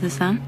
[0.00, 0.40] the sun?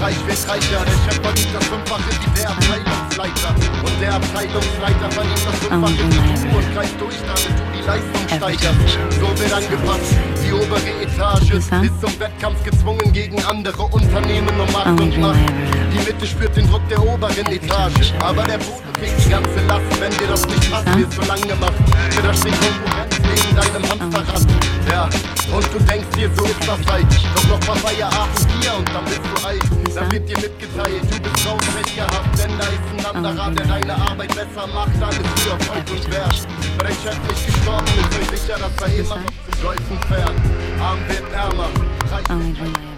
[0.00, 3.54] Reich wird reicher, der Chef verdient das Fünffache wie der Abteilungsleiter.
[3.84, 8.28] Und der Abteilungsleiter verdient das Fünffache wie du und greift durch, damit du die Leistung
[8.28, 8.98] steigerst.
[9.20, 11.70] So wird angepasst, die obere Etage ist
[12.00, 15.81] zum Wettkampf gezwungen gegen andere Unternehmen um Macht und Macht.
[16.04, 20.00] Mitte spürt den Druck der oberen Etage, aber der Boden trägt die ganze Last.
[20.00, 21.74] Wenn dir das nicht passt, wirst du lang gemacht.
[22.10, 24.42] Für das steht Konkurrenz neben deinem Hamsterrad.
[24.90, 25.08] Ja,
[25.54, 27.06] und du denkst dir, so ist das halt.
[27.34, 29.62] Doch noch paar Feierabend hier und dann bist du alt.
[29.94, 32.38] Dann wird dir mitgeteilt, du bist raus, Pech gehabt.
[32.38, 34.96] Denn da ist ein anderer, der deine Arbeit besser macht.
[35.00, 36.46] Alles für Erfolg und Wert.
[36.78, 40.34] Weil dein Chef nicht gestorben ist, bin sicher, dass er immer noch zu Golfen fährt.
[40.80, 41.68] Arm wird ärmer,
[42.10, 42.91] reich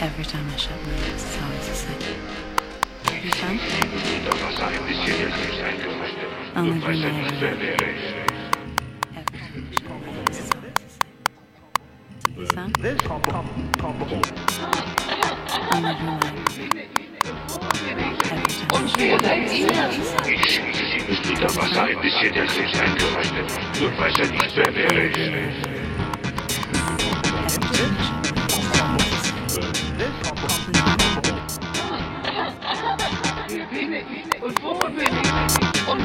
[0.00, 1.98] Every time I shut my eyes, it's always the same.
[3.04, 3.60] Pretty fun?
[6.56, 7.30] Only for my
[9.16, 12.46] Every time I shut my eyes, it's always the same.
[12.54, 12.72] Fun?
[12.80, 14.26] This und.
[21.32, 22.48] Ich sie ein bisschen der
[23.98, 25.83] weiß er nicht, wer wer ist.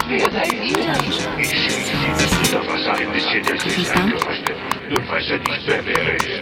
[0.10, 1.28] Wäre ich.
[2.38, 4.58] Unter Wasser ein bisschen der Krebs eingerechnet.
[4.90, 6.42] Nun weiß er nicht, wer wäre ich.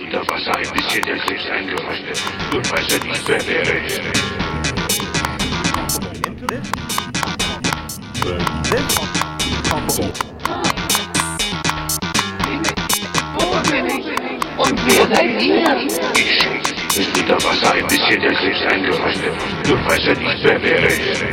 [0.00, 2.22] Unter Wasser ein bisschen der Krebs eingerechnet.
[2.52, 3.40] Nun weiß er nicht, wer
[15.38, 15.98] wäre ich.
[16.96, 19.32] Ist unter Wasser ein bisschen der Krebs eingerechnet.
[19.68, 21.24] Nun weiß er nicht, wer wäre ich.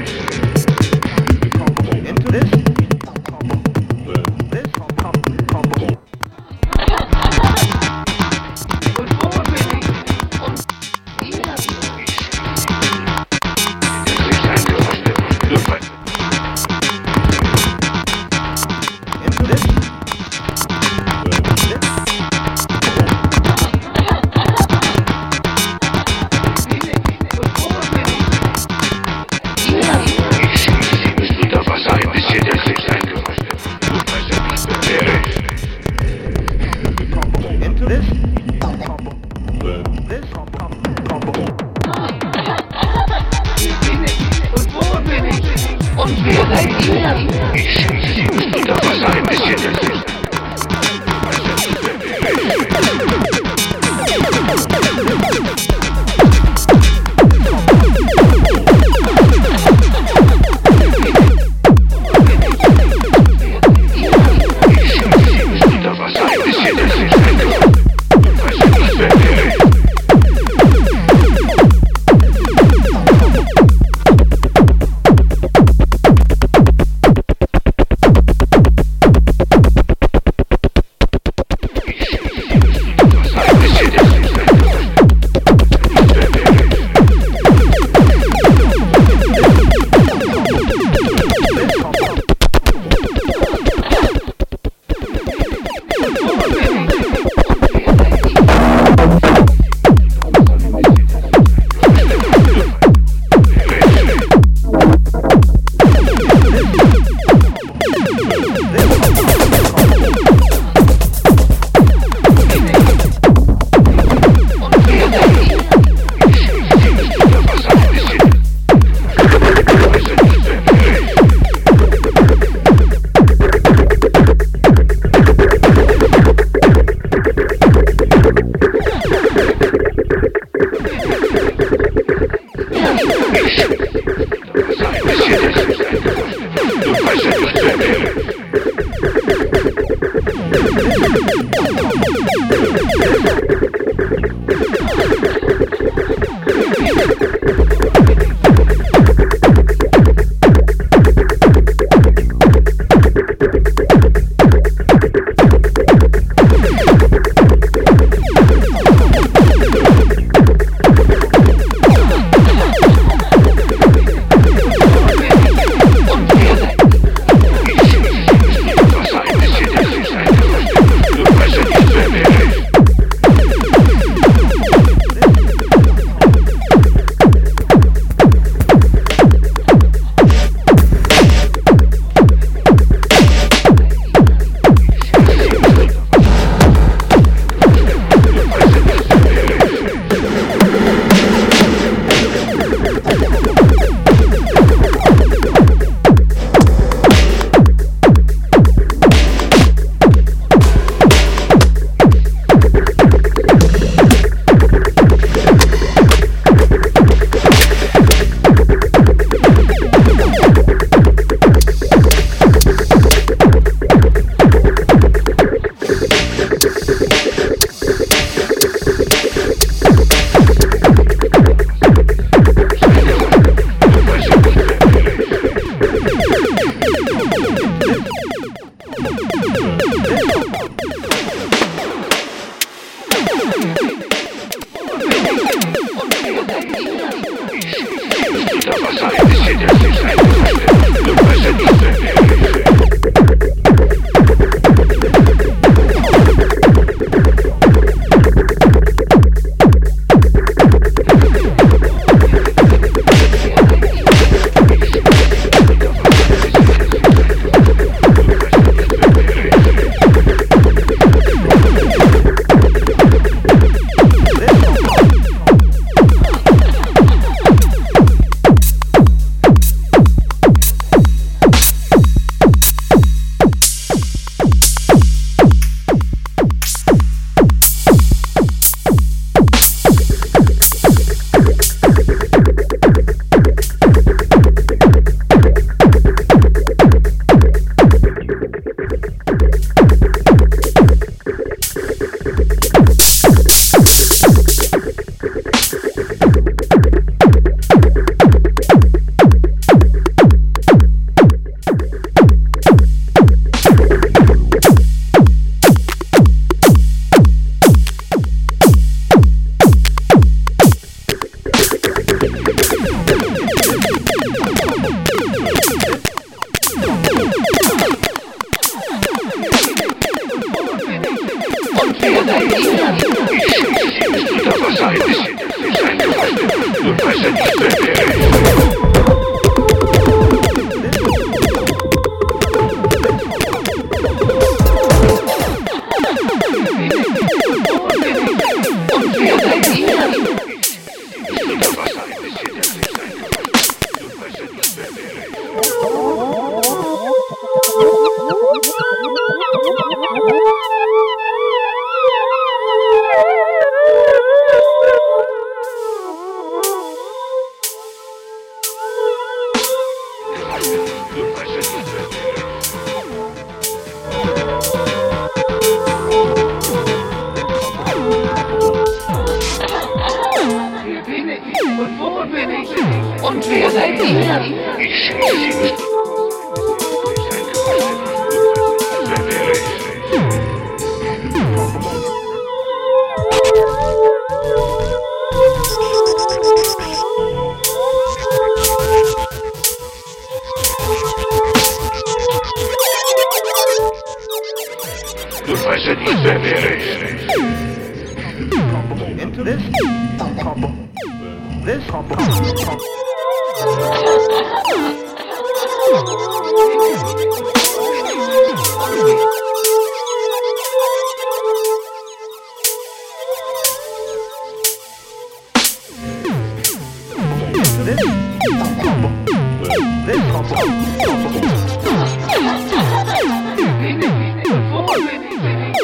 [372.48, 374.41] bin ich und wer seid ihr?
[374.79, 375.90] Ich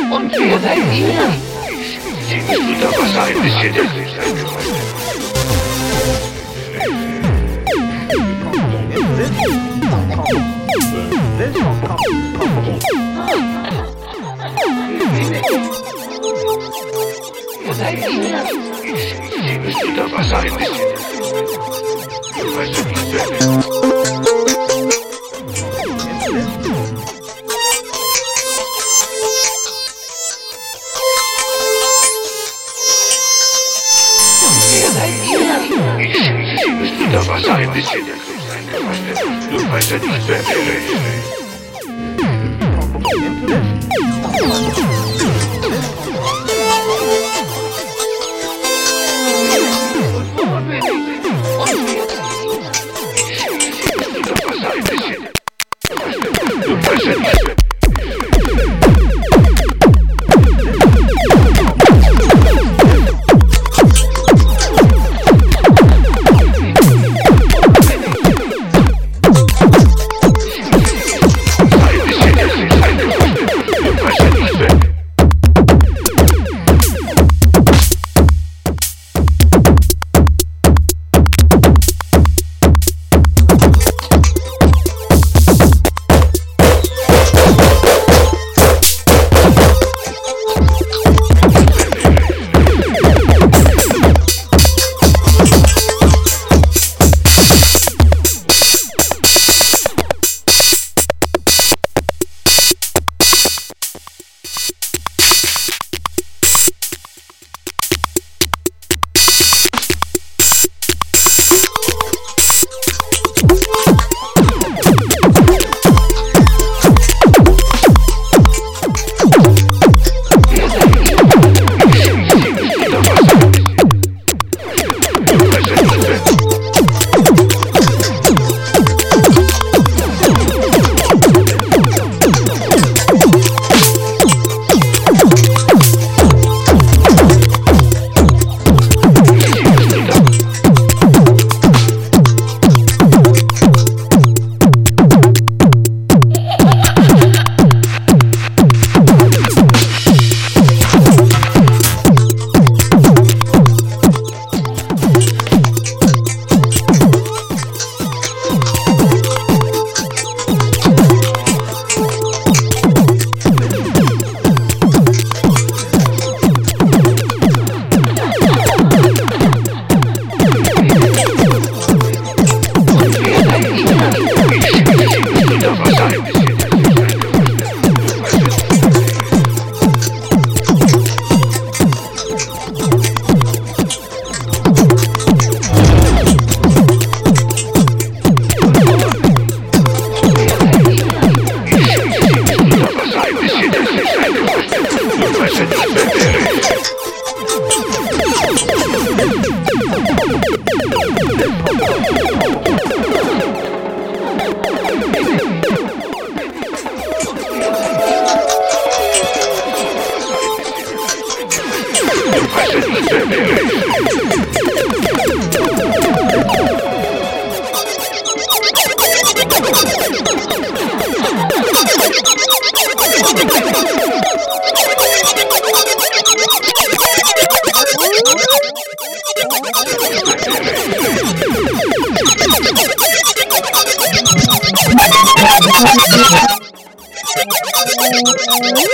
[0.09, 1.33] Und wer seid ihr?
[2.29, 4.35] Sie müssen da was ein bisschen hässlich sein
[17.63, 18.45] Wer seid ihr?
[19.47, 21.96] Sie müssen da was ein bisschen
[22.39, 23.86] Thank you.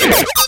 [0.00, 0.47] Yeah.